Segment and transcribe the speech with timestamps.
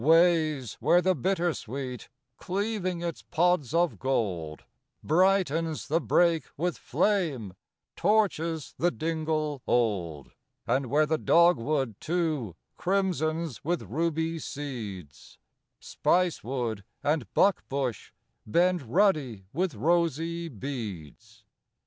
[0.03, 2.09] Ways where the bittersweet,
[2.39, 4.63] cleaving its pods of gold,
[5.03, 7.53] Brightens the brake with flame,
[7.95, 10.31] torches the dingle old:
[10.65, 15.37] And where the dogwood, too, crimsons with ruby seeds;
[15.79, 18.09] Spicewood and buckbush
[18.43, 21.45] bend ruddy with rosy beads.